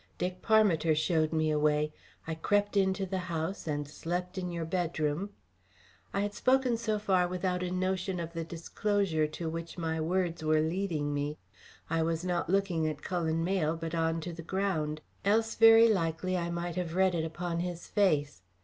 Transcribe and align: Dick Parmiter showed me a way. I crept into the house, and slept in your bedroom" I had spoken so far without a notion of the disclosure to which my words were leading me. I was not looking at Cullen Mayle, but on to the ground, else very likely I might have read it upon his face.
Dick 0.17 0.41
Parmiter 0.41 0.95
showed 0.95 1.31
me 1.31 1.51
a 1.51 1.59
way. 1.59 1.93
I 2.25 2.33
crept 2.33 2.75
into 2.75 3.05
the 3.05 3.19
house, 3.29 3.67
and 3.67 3.87
slept 3.87 4.35
in 4.35 4.51
your 4.51 4.65
bedroom" 4.65 5.29
I 6.11 6.21
had 6.21 6.33
spoken 6.33 6.75
so 6.75 6.97
far 6.97 7.27
without 7.27 7.61
a 7.61 7.69
notion 7.69 8.19
of 8.19 8.33
the 8.33 8.43
disclosure 8.43 9.27
to 9.27 9.47
which 9.47 9.77
my 9.77 10.01
words 10.01 10.43
were 10.43 10.59
leading 10.59 11.13
me. 11.13 11.37
I 11.87 12.01
was 12.01 12.25
not 12.25 12.49
looking 12.49 12.87
at 12.87 13.03
Cullen 13.03 13.43
Mayle, 13.43 13.75
but 13.77 13.93
on 13.93 14.21
to 14.21 14.33
the 14.33 14.41
ground, 14.41 15.01
else 15.23 15.53
very 15.53 15.87
likely 15.87 16.35
I 16.35 16.49
might 16.49 16.77
have 16.77 16.95
read 16.95 17.13
it 17.13 17.23
upon 17.23 17.59
his 17.59 17.85
face. 17.85 18.41